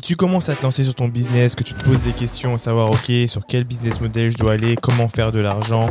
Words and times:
tu 0.00 0.16
commences 0.16 0.48
à 0.48 0.54
te 0.54 0.62
lancer 0.62 0.84
sur 0.84 0.94
ton 0.94 1.08
business, 1.08 1.54
que 1.54 1.62
tu 1.62 1.74
te 1.74 1.84
poses 1.84 2.02
des 2.02 2.12
questions, 2.12 2.54
à 2.54 2.58
savoir, 2.58 2.90
ok, 2.90 3.12
sur 3.26 3.46
quel 3.46 3.64
business 3.64 4.00
model 4.00 4.30
je 4.30 4.36
dois 4.36 4.52
aller, 4.52 4.76
comment 4.76 5.08
faire 5.08 5.32
de 5.32 5.38
l'argent, 5.38 5.88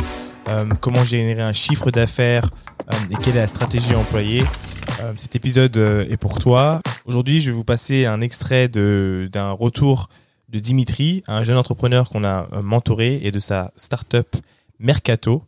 euh, 0.48 0.66
comment 0.80 1.04
générer 1.04 1.42
un 1.42 1.54
chiffre 1.54 1.90
d'affaires 1.92 2.50
euh, 2.92 2.96
et 3.10 3.16
quelle 3.16 3.36
est 3.36 3.40
la 3.40 3.48
stratégie 3.48 3.96
employée, 3.96 4.44
euh, 5.02 5.14
cet 5.18 5.36
épisode 5.36 5.78
est 5.78 6.18
pour 6.18 6.38
toi. 6.38 6.82
Aujourd'hui, 7.06 7.42
je 7.42 7.50
vais 7.50 7.56
vous 7.56 7.64
passer 7.64 8.06
un 8.06 8.22
extrait 8.22 8.68
d'un 8.68 9.52
retour 9.52 10.10
de 10.50 10.60
Dimitri, 10.60 11.24
un 11.28 11.44
jeune 11.44 11.58
entrepreneur 11.58 12.10
qu'on 12.10 12.24
a 12.24 12.48
mentoré 12.62 13.20
et 13.24 13.32
de 13.32 13.40
sa 13.40 13.72
startup 13.76 14.36
Mercato. 14.78 15.44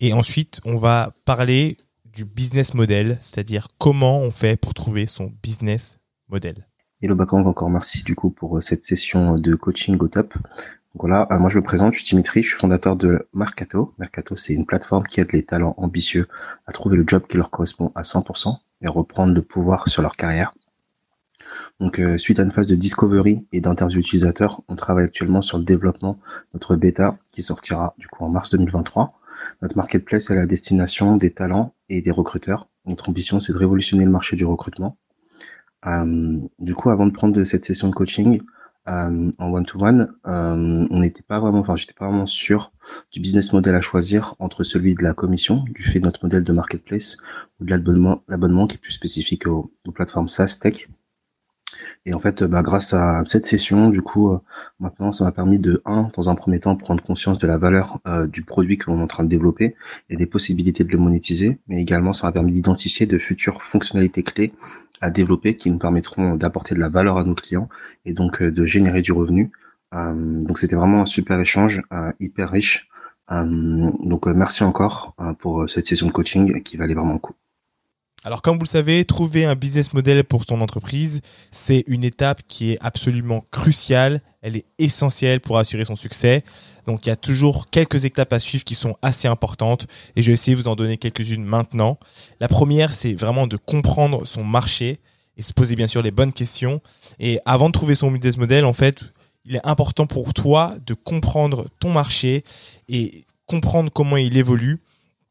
Et 0.00 0.12
ensuite, 0.12 0.60
on 0.64 0.76
va 0.76 1.12
parler 1.24 1.76
du 2.04 2.24
business 2.24 2.72
model, 2.72 3.18
c'est-à-dire 3.20 3.68
comment 3.78 4.20
on 4.20 4.30
fait 4.30 4.56
pour 4.56 4.74
trouver 4.74 5.06
son 5.06 5.32
business 5.42 5.98
model. 6.28 6.66
Hello 7.02 7.14
Bakang, 7.14 7.44
encore 7.46 7.68
merci 7.68 8.04
du 8.04 8.14
coup 8.14 8.30
pour 8.30 8.56
euh, 8.56 8.62
cette 8.62 8.82
session 8.82 9.34
de 9.34 9.54
coaching 9.54 9.98
au 9.98 10.08
top. 10.08 10.32
voilà, 10.94 11.28
euh, 11.30 11.38
moi 11.38 11.50
je 11.50 11.58
me 11.58 11.62
présente, 11.62 11.92
je 11.92 11.98
suis 11.98 12.08
Dimitri, 12.08 12.42
je 12.42 12.48
suis 12.48 12.56
fondateur 12.56 12.96
de 12.96 13.28
Mercato. 13.34 13.92
Mercato 13.98 14.34
c'est 14.34 14.54
une 14.54 14.64
plateforme 14.64 15.02
qui 15.04 15.20
aide 15.20 15.30
les 15.32 15.42
talents 15.42 15.74
ambitieux 15.76 16.26
à 16.64 16.72
trouver 16.72 16.96
le 16.96 17.04
job 17.06 17.26
qui 17.28 17.36
leur 17.36 17.50
correspond 17.50 17.92
à 17.94 18.00
100% 18.00 18.56
et 18.80 18.88
reprendre 18.88 19.34
le 19.34 19.42
pouvoir 19.42 19.86
sur 19.90 20.00
leur 20.00 20.16
carrière. 20.16 20.54
Donc 21.80 21.98
euh, 21.98 22.16
suite 22.16 22.40
à 22.40 22.44
une 22.44 22.50
phase 22.50 22.66
de 22.66 22.76
discovery 22.76 23.46
et 23.52 23.60
d'interview 23.60 24.00
utilisateur, 24.00 24.62
on 24.68 24.74
travaille 24.74 25.04
actuellement 25.04 25.42
sur 25.42 25.58
le 25.58 25.64
développement 25.64 26.14
de 26.14 26.54
notre 26.54 26.76
bêta 26.76 27.18
qui 27.30 27.42
sortira 27.42 27.94
du 27.98 28.08
coup 28.08 28.24
en 28.24 28.30
mars 28.30 28.48
2023. 28.48 29.12
Notre 29.60 29.76
marketplace 29.76 30.30
est 30.30 30.32
à 30.32 30.36
la 30.36 30.46
destination 30.46 31.16
des 31.16 31.30
talents 31.30 31.74
et 31.90 32.00
des 32.00 32.10
recruteurs. 32.10 32.70
Notre 32.86 33.10
ambition 33.10 33.38
c'est 33.38 33.52
de 33.52 33.58
révolutionner 33.58 34.06
le 34.06 34.10
marché 34.10 34.34
du 34.34 34.46
recrutement 34.46 34.96
euh, 35.05 35.05
du 36.58 36.74
coup, 36.74 36.90
avant 36.90 37.06
de 37.06 37.12
prendre 37.12 37.42
cette 37.44 37.64
session 37.64 37.88
de 37.88 37.94
coaching 37.94 38.40
euh, 38.88 39.30
en 39.38 39.52
one-to-one, 39.52 40.12
euh, 40.26 40.86
on 40.90 41.00
n'était 41.00 41.22
pas 41.22 41.40
vraiment, 41.40 41.58
enfin, 41.58 41.76
j'étais 41.76 41.94
pas 41.94 42.08
vraiment 42.08 42.26
sûr 42.26 42.72
du 43.12 43.20
business 43.20 43.52
model 43.52 43.74
à 43.74 43.80
choisir 43.80 44.34
entre 44.38 44.62
celui 44.62 44.94
de 44.94 45.02
la 45.02 45.12
commission, 45.12 45.64
du 45.74 45.82
fait 45.82 45.98
de 45.98 46.04
notre 46.04 46.24
modèle 46.24 46.44
de 46.44 46.52
marketplace, 46.52 47.16
ou 47.60 47.64
de 47.64 47.70
l'abonnement, 47.70 48.22
l'abonnement 48.28 48.66
qui 48.66 48.76
est 48.76 48.80
plus 48.80 48.92
spécifique 48.92 49.46
aux, 49.46 49.70
aux 49.86 49.92
plateformes 49.92 50.28
SaaS 50.28 50.58
Tech. 50.60 50.88
Et 52.06 52.14
en 52.14 52.20
fait, 52.20 52.44
bah, 52.44 52.62
grâce 52.62 52.94
à 52.94 53.24
cette 53.24 53.46
session, 53.46 53.90
du 53.90 54.00
coup, 54.00 54.32
euh, 54.32 54.38
maintenant, 54.78 55.10
ça 55.10 55.24
m'a 55.24 55.32
permis 55.32 55.58
de, 55.58 55.82
un, 55.84 56.08
dans 56.14 56.30
un 56.30 56.36
premier 56.36 56.60
temps, 56.60 56.76
prendre 56.76 57.02
conscience 57.02 57.36
de 57.38 57.48
la 57.48 57.58
valeur 57.58 57.98
euh, 58.06 58.28
du 58.28 58.42
produit 58.42 58.78
que 58.78 58.88
l'on 58.88 59.00
est 59.00 59.02
en 59.02 59.08
train 59.08 59.24
de 59.24 59.28
développer 59.28 59.74
et 60.08 60.16
des 60.16 60.26
possibilités 60.26 60.84
de 60.84 60.92
le 60.92 60.98
monétiser, 60.98 61.58
mais 61.66 61.82
également, 61.82 62.12
ça 62.12 62.28
m'a 62.28 62.32
permis 62.32 62.52
d'identifier 62.52 63.06
de 63.06 63.18
futures 63.18 63.62
fonctionnalités 63.64 64.22
clés 64.22 64.52
à 65.00 65.10
développer 65.10 65.56
qui 65.56 65.68
nous 65.68 65.78
permettront 65.78 66.36
d'apporter 66.36 66.76
de 66.76 66.80
la 66.80 66.88
valeur 66.88 67.18
à 67.18 67.24
nos 67.24 67.34
clients 67.34 67.68
et 68.04 68.12
donc 68.12 68.40
euh, 68.40 68.52
de 68.52 68.64
générer 68.64 69.02
du 69.02 69.12
revenu. 69.12 69.50
donc, 69.92 70.58
c'était 70.58 70.76
vraiment 70.76 71.02
un 71.02 71.06
super 71.06 71.40
échange, 71.40 71.82
hyper 72.20 72.50
riche. 72.50 72.88
donc, 73.30 74.26
merci 74.26 74.62
encore 74.62 75.14
pour 75.38 75.68
cette 75.68 75.86
session 75.86 76.06
de 76.06 76.12
coaching 76.12 76.62
qui 76.62 76.76
valait 76.76 76.94
vraiment 76.94 77.14
le 77.14 77.18
coup. 77.18 77.34
Alors 78.24 78.42
comme 78.42 78.56
vous 78.56 78.64
le 78.64 78.68
savez, 78.68 79.04
trouver 79.04 79.44
un 79.44 79.54
business 79.54 79.92
model 79.92 80.24
pour 80.24 80.46
ton 80.46 80.60
entreprise, 80.60 81.20
c'est 81.52 81.84
une 81.86 82.02
étape 82.02 82.42
qui 82.48 82.72
est 82.72 82.78
absolument 82.80 83.44
cruciale, 83.52 84.20
elle 84.42 84.56
est 84.56 84.64
essentielle 84.78 85.40
pour 85.40 85.58
assurer 85.58 85.84
son 85.84 85.96
succès. 85.96 86.42
Donc 86.86 87.06
il 87.06 87.10
y 87.10 87.12
a 87.12 87.16
toujours 87.16 87.70
quelques 87.70 88.04
étapes 88.04 88.32
à 88.32 88.40
suivre 88.40 88.64
qui 88.64 88.74
sont 88.74 88.96
assez 89.02 89.28
importantes 89.28 89.86
et 90.16 90.22
je 90.22 90.28
vais 90.28 90.32
essayer 90.32 90.56
de 90.56 90.60
vous 90.60 90.68
en 90.68 90.74
donner 90.74 90.96
quelques-unes 90.96 91.44
maintenant. 91.44 91.98
La 92.40 92.48
première, 92.48 92.92
c'est 92.92 93.12
vraiment 93.12 93.46
de 93.46 93.56
comprendre 93.56 94.26
son 94.26 94.44
marché 94.44 94.98
et 95.36 95.42
se 95.42 95.52
poser 95.52 95.76
bien 95.76 95.86
sûr 95.86 96.02
les 96.02 96.10
bonnes 96.10 96.32
questions. 96.32 96.80
Et 97.20 97.38
avant 97.44 97.68
de 97.68 97.72
trouver 97.72 97.94
son 97.94 98.10
business 98.10 98.38
model, 98.38 98.64
en 98.64 98.72
fait, 98.72 99.04
il 99.44 99.56
est 99.56 99.66
important 99.66 100.06
pour 100.06 100.34
toi 100.34 100.74
de 100.84 100.94
comprendre 100.94 101.66
ton 101.78 101.90
marché 101.90 102.42
et 102.88 103.24
comprendre 103.46 103.90
comment 103.92 104.16
il 104.16 104.36
évolue 104.36 104.80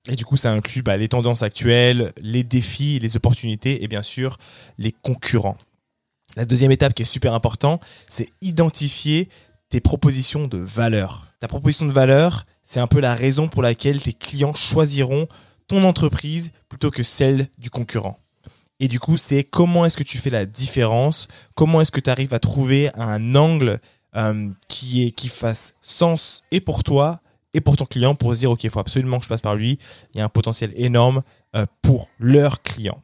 et 0.08 0.16
du 0.16 0.26
coup, 0.26 0.38
ça 0.38 0.52
inclut 0.52 0.84
bah, 0.84 0.98
les 0.98 1.08
tendances 1.08 1.42
actuelles, 1.42 2.14
les 2.22 2.44
défis, 2.44 3.00
les 3.00 3.16
opportunités 3.16 3.84
et 3.84 3.88
bien 3.88 4.04
sûr 4.04 4.38
les 4.78 4.92
concurrents. 4.92 5.58
La 6.36 6.46
deuxième 6.46 6.72
étape 6.72 6.94
qui 6.94 7.04
est 7.04 7.06
super 7.06 7.34
important, 7.34 7.80
c'est 8.08 8.30
identifier 8.42 9.30
tes 9.70 9.80
propositions 9.80 10.48
de 10.48 10.58
valeur. 10.58 11.28
Ta 11.40 11.48
proposition 11.48 11.86
de 11.86 11.92
valeur, 11.92 12.46
c'est 12.64 12.80
un 12.80 12.88
peu 12.88 13.00
la 13.00 13.16
raison 13.16 13.48
pour 13.48 13.62
laquelle 13.62 14.02
tes 14.02 14.14
clients 14.14 14.54
choisiront 14.54 15.28
ton 15.68 15.84
entreprise 15.84 16.52
plutôt 16.70 16.92
que 16.92 17.04
celle 17.04 17.48
du 17.58 17.70
concurrent. 17.70 18.20
Et 18.80 18.88
du 18.88 19.00
coup, 19.00 19.18
c'est 19.18 19.44
comment 19.44 19.86
est-ce 19.86 19.98
que 19.98 20.04
tu 20.04 20.18
fais 20.18 20.30
la 20.30 20.46
différence, 20.46 21.30
comment 21.56 21.82
est-ce 21.82 21.92
que 21.92 22.02
tu 22.02 22.10
arrives 22.10 22.34
à 22.34 22.40
trouver 22.40 22.92
un 22.96 23.34
angle 23.36 23.80
euh, 24.16 24.50
qui 24.68 25.30
fasse 25.30 25.74
sens 25.82 26.42
et 26.52 26.60
pour 26.60 26.84
toi 26.84 27.22
et 27.56 27.62
pour 27.62 27.78
ton 27.78 27.86
client 27.86 28.16
pour 28.16 28.34
se 28.36 28.40
dire, 28.40 28.52
OK, 28.52 28.66
il 28.66 28.70
faut 28.70 28.82
absolument 28.82 29.18
que 29.18 29.24
je 29.24 29.30
passe 29.30 29.42
par 29.42 29.56
lui. 29.56 29.80
Il 30.14 30.18
y 30.18 30.22
a 30.22 30.26
un 30.26 30.30
potentiel 30.30 30.74
énorme 30.76 31.24
euh, 31.56 31.66
pour 31.82 32.10
leur 32.20 32.62
client. 32.62 33.02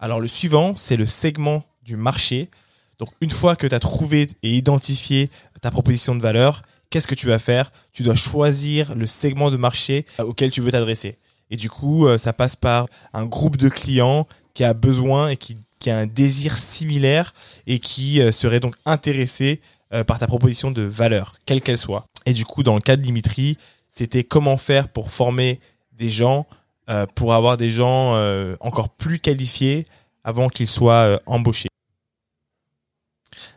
Alors 0.00 0.20
le 0.20 0.26
suivant, 0.26 0.76
c'est 0.76 0.96
le 0.96 1.06
segment 1.06 1.64
du 1.82 1.96
marché. 1.96 2.50
Donc 2.98 3.10
une 3.20 3.30
fois 3.30 3.54
que 3.54 3.68
tu 3.68 3.74
as 3.74 3.78
trouvé 3.78 4.26
et 4.42 4.56
identifié 4.56 5.30
ta 5.62 5.70
proposition 5.70 6.16
de 6.16 6.20
valeur, 6.20 6.62
qu'est-ce 6.90 7.06
que 7.06 7.14
tu 7.14 7.28
vas 7.28 7.38
faire? 7.38 7.70
Tu 7.92 8.02
dois 8.02 8.16
choisir 8.16 8.96
le 8.96 9.06
segment 9.06 9.52
de 9.52 9.56
marché 9.56 10.04
euh, 10.18 10.24
auquel 10.24 10.50
tu 10.50 10.60
veux 10.60 10.72
t'adresser. 10.72 11.18
Et 11.50 11.56
du 11.56 11.70
coup, 11.70 12.08
euh, 12.08 12.18
ça 12.18 12.32
passe 12.32 12.56
par 12.56 12.88
un 13.12 13.24
groupe 13.24 13.56
de 13.56 13.68
clients 13.68 14.26
qui 14.52 14.64
a 14.64 14.74
besoin 14.74 15.28
et 15.28 15.36
qui, 15.36 15.56
a 15.86 15.96
un 15.96 16.06
désir 16.06 16.56
similaire 16.56 17.32
et 17.68 17.78
qui 17.78 18.20
serait 18.30 18.60
donc 18.60 18.74
intéressé 18.84 19.62
par 20.06 20.18
ta 20.18 20.26
proposition 20.26 20.70
de 20.70 20.82
valeur, 20.82 21.36
quelle 21.46 21.62
qu'elle 21.62 21.78
soit. 21.78 22.06
Et 22.26 22.32
du 22.32 22.44
coup, 22.44 22.62
dans 22.62 22.74
le 22.74 22.80
cas 22.80 22.96
de 22.96 23.02
Dimitri, 23.02 23.56
c'était 23.88 24.24
comment 24.24 24.56
faire 24.56 24.88
pour 24.88 25.10
former 25.10 25.60
des 25.92 26.08
gens, 26.08 26.46
euh, 26.88 27.06
pour 27.06 27.34
avoir 27.34 27.56
des 27.56 27.70
gens 27.70 28.14
euh, 28.14 28.56
encore 28.60 28.90
plus 28.90 29.18
qualifiés 29.18 29.86
avant 30.24 30.48
qu'ils 30.48 30.68
soient 30.68 31.06
euh, 31.06 31.18
embauchés. 31.26 31.68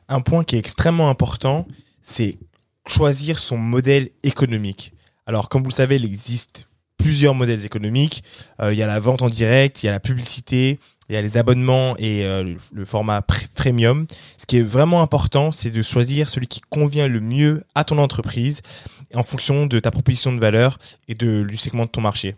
Un 0.08 0.22
point 0.22 0.44
qui 0.44 0.56
est 0.56 0.60
extrêmement 0.60 1.10
important, 1.10 1.68
c'est 2.02 2.38
choisir 2.88 3.40
son 3.40 3.58
modèle 3.58 4.10
économique. 4.24 4.94
Alors, 5.26 5.50
comme 5.50 5.64
vous 5.64 5.70
le 5.70 5.76
savez, 5.76 5.98
il 5.98 6.06
existe 6.06 6.68
plusieurs 6.98 7.36
modèles 7.36 7.66
économiques. 7.66 8.24
il 8.62 8.74
y 8.74 8.84
a 8.84 8.88
la 8.88 9.00
vente 9.00 9.22
en 9.22 9.30
direct, 9.30 9.82
il 9.82 9.88
y 9.88 9.90
a 9.90 9.92
la 9.92 10.00
publicité, 10.00 10.80
il 11.12 11.16
y 11.16 11.18
a 11.18 11.22
les 11.22 11.36
abonnements 11.36 11.98
et 11.98 12.26
euh, 12.26 12.56
le, 12.72 12.86
format 12.86 13.22
premium. 13.22 14.08
Ce 14.38 14.46
qui 14.46 14.58
est 14.58 14.64
vraiment 14.64 15.02
important, 15.02 15.52
c'est 15.52 15.70
de 15.70 15.82
choisir 15.82 16.30
celui 16.30 16.48
qui 16.48 16.62
convient 16.62 17.10
le 17.10 17.20
mieux 17.20 17.66
à 17.76 17.84
ton 17.84 17.98
entreprise 17.98 18.62
en 19.14 19.22
fonction 19.22 19.66
de 19.66 19.80
ta 19.80 19.92
proposition 19.92 20.32
de 20.32 20.40
valeur 20.40 20.80
et 21.10 21.16
de, 21.16 21.44
du 21.44 21.58
segment 21.58 21.84
de 21.84 21.90
ton 21.90 22.00
marché. 22.00 22.38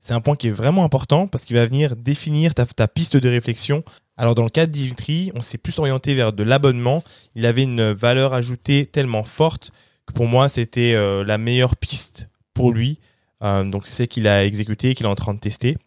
C'est 0.00 0.12
un 0.12 0.20
point 0.20 0.36
qui 0.36 0.48
est 0.48 0.52
vraiment 0.52 0.84
important 0.84 1.26
parce 1.26 1.46
qu'il 1.46 1.56
va 1.56 1.64
venir 1.64 1.96
définir 1.96 2.52
ta, 2.54 2.66
piste 2.88 3.16
de 3.16 3.28
réflexion. 3.28 3.82
Alors 4.18 4.34
dans 4.34 4.44
le 4.44 4.50
cas 4.50 4.66
de 4.66 4.72
Dimitri, 4.72 5.32
on 5.34 5.40
s'est 5.40 5.56
plus 5.56 5.78
orienté 5.78 6.14
vers 6.14 6.34
de 6.34 6.42
l'abonnement. 6.42 7.02
Il 7.34 7.46
avait 7.46 7.62
une 7.62 7.92
valeur 7.92 8.34
ajoutée 8.34 8.84
tellement 8.84 9.24
forte 9.24 9.70
que 10.06 10.12
pour 10.12 10.26
moi 10.26 10.50
c'était 10.50 10.92
euh, 10.92 11.24
la 11.24 11.38
meilleure 11.38 11.76
piste 11.76 12.28
pour 12.52 12.70
lui. 12.70 12.98
Euh, 13.42 13.64
donc 13.64 13.86
c'est 13.86 14.02
ce 14.02 14.08
qu'il 14.08 14.28
a 14.28 14.44
exécuté, 14.44 14.94
qu'il 14.94 15.06
est 15.06 15.08
en 15.08 15.14
train 15.14 15.32
de 15.32 15.40
tester. 15.40 15.78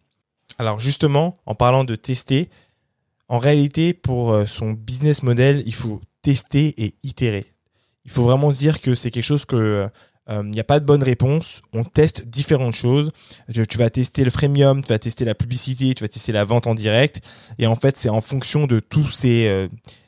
Alors 0.58 0.80
justement, 0.80 1.38
en 1.46 1.56
parlant 1.56 1.84
de 1.84 1.96
tester, 1.96 2.50
en 3.28 3.40
réalité, 3.40 3.94
pour 3.94 4.34
euh, 4.34 4.46
son 4.46 4.72
business 4.72 5.24
model, 5.24 5.64
il 5.66 5.74
faut 5.74 6.02
tester 6.22 6.74
et 6.84 6.96
itérer. 7.04 7.46
Il 8.06 8.12
faut 8.12 8.24
vraiment 8.24 8.52
se 8.52 8.60
dire 8.60 8.82
que 8.82 8.96
c'est 8.96 9.12
quelque 9.12 9.24
chose 9.24 9.46
que 9.46 9.90
il 10.28 10.34
euh, 10.34 10.44
n'y 10.44 10.60
a 10.60 10.64
pas 10.64 10.80
de 10.80 10.86
bonne 10.86 11.04
réponse. 11.04 11.62
On 11.72 11.84
teste 11.84 12.26
différentes 12.26 12.74
choses. 12.74 13.12
Tu, 13.54 13.78
vas 13.78 13.92
tester 13.92 14.24
le 14.24 14.32
freemium, 14.32 14.82
tu 14.82 14.90
vas 14.90 14.98
tester 14.98 15.24
la 15.24 15.36
publicité, 15.36 15.94
tu 15.94 16.04
vas 16.04 16.08
tester 16.08 16.32
la 16.32 16.44
vente 16.44 16.66
en 16.66 16.74
direct. 16.74 17.22
Et 17.60 17.68
en 17.68 17.76
fait, 17.76 17.96
c'est 17.98 18.10
en 18.10 18.22
fonction 18.22 18.66
de 18.66 18.80
tous 18.80 19.06
ces, 19.06 19.48
euh, 19.48 19.68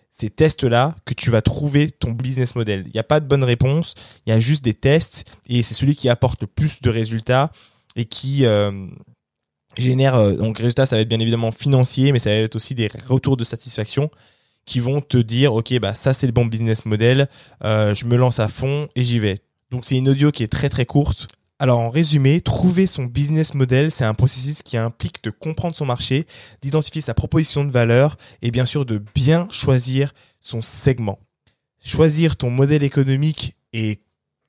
ces 0.09 0.31
tests-là 0.31 0.95
que 1.05 1.13
tu 1.13 1.29
vas 1.29 1.43
trouver 1.43 1.91
ton 1.91 2.11
business 2.11 2.55
model. 2.55 2.83
Il 2.87 2.93
n'y 2.93 2.99
a 2.99 3.03
pas 3.03 3.19
de 3.19 3.27
bonne 3.27 3.43
réponse. 3.43 3.93
Il 4.25 4.31
y 4.31 4.33
a 4.33 4.39
juste 4.39 4.63
des 4.63 4.73
tests. 4.73 5.23
Et 5.47 5.61
c'est 5.61 5.75
celui 5.75 5.95
qui 5.95 6.09
apporte 6.09 6.41
le 6.41 6.47
plus 6.47 6.81
de 6.81 6.89
résultats 6.89 7.51
et 7.95 8.05
qui, 8.05 8.45
génère 9.81 10.15
euh, 10.15 10.33
donc 10.33 10.57
résultat 10.57 10.85
ça 10.85 10.95
va 10.95 11.01
être 11.01 11.09
bien 11.09 11.19
évidemment 11.19 11.51
financier 11.51 12.11
mais 12.11 12.19
ça 12.19 12.29
va 12.29 12.37
être 12.37 12.55
aussi 12.55 12.75
des 12.75 12.89
retours 13.07 13.37
de 13.37 13.43
satisfaction 13.43 14.09
qui 14.65 14.79
vont 14.79 15.01
te 15.01 15.17
dire 15.17 15.53
ok 15.53 15.79
bah 15.79 15.93
ça 15.93 16.13
c'est 16.13 16.27
le 16.27 16.33
bon 16.33 16.45
business 16.45 16.85
model 16.85 17.27
euh, 17.63 17.93
je 17.93 18.05
me 18.05 18.15
lance 18.15 18.39
à 18.39 18.47
fond 18.47 18.87
et 18.95 19.03
j'y 19.03 19.19
vais 19.19 19.35
donc 19.71 19.85
c'est 19.85 19.97
une 19.97 20.09
audio 20.09 20.31
qui 20.31 20.43
est 20.43 20.51
très 20.51 20.69
très 20.69 20.85
courte 20.85 21.27
alors 21.59 21.79
en 21.79 21.89
résumé, 21.89 22.39
trouver 22.39 22.85
son 22.85 23.05
business 23.05 23.55
model, 23.55 23.89
c'est 23.89 24.05
un 24.05 24.13
processus 24.13 24.61
qui 24.61 24.77
implique 24.77 25.23
de 25.23 25.31
comprendre 25.31 25.75
son 25.75 25.85
marché, 25.85 26.27
d'identifier 26.61 27.01
sa 27.01 27.15
proposition 27.15 27.65
de 27.65 27.71
valeur 27.71 28.15
et 28.43 28.51
bien 28.51 28.65
sûr 28.65 28.85
de 28.85 29.03
bien 29.15 29.47
choisir 29.49 30.13
son 30.39 30.61
segment. 30.61 31.19
Choisir 31.83 32.37
ton 32.37 32.51
modèle 32.51 32.83
économique 32.83 33.55
et 33.73 34.01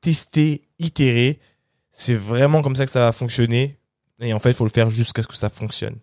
tester, 0.02 0.62
itérer, 0.78 1.40
c'est 1.90 2.14
vraiment 2.14 2.60
comme 2.60 2.76
ça 2.76 2.84
que 2.84 2.90
ça 2.90 3.00
va 3.00 3.12
fonctionner. 3.12 3.77
Et 4.20 4.32
en 4.32 4.38
fait, 4.38 4.50
il 4.50 4.54
faut 4.54 4.64
le 4.64 4.70
faire 4.70 4.90
jusqu'à 4.90 5.22
ce 5.22 5.28
que 5.28 5.36
ça 5.36 5.50
fonctionne. 5.50 5.96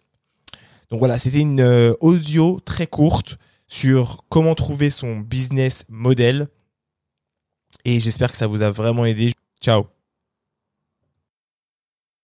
Donc 0.89 0.99
voilà, 0.99 1.17
c'était 1.17 1.41
une 1.41 1.61
euh, 1.61 1.93
audio 1.99 2.59
très 2.63 2.87
courte 2.87 3.37
sur 3.67 4.23
comment 4.29 4.55
trouver 4.55 4.89
son 4.89 5.17
business 5.17 5.85
model. 5.89 6.47
Et 7.83 7.99
j'espère 7.99 8.31
que 8.31 8.37
ça 8.37 8.47
vous 8.47 8.61
a 8.61 8.71
vraiment 8.71 9.05
aidé. 9.05 9.33
Ciao 9.61 9.94